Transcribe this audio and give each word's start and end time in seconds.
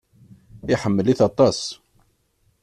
Iḥemmel-it 0.73 1.19
aṭas. 1.27 1.59